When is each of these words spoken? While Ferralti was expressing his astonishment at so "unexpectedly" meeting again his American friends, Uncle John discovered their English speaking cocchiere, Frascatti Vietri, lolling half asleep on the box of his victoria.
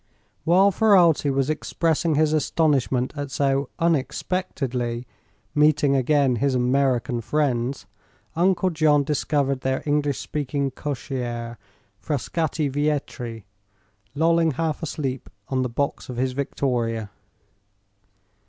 While 0.45 0.71
Ferralti 0.71 1.31
was 1.31 1.47
expressing 1.47 2.15
his 2.15 2.33
astonishment 2.33 3.13
at 3.15 3.29
so 3.29 3.69
"unexpectedly" 3.77 5.05
meeting 5.53 5.95
again 5.95 6.37
his 6.37 6.55
American 6.55 7.21
friends, 7.21 7.85
Uncle 8.35 8.71
John 8.71 9.03
discovered 9.03 9.61
their 9.61 9.83
English 9.85 10.17
speaking 10.17 10.71
cocchiere, 10.71 11.59
Frascatti 11.99 12.67
Vietri, 12.67 13.43
lolling 14.15 14.53
half 14.53 14.81
asleep 14.81 15.29
on 15.49 15.61
the 15.61 15.69
box 15.69 16.09
of 16.09 16.17
his 16.17 16.31
victoria. 16.31 17.11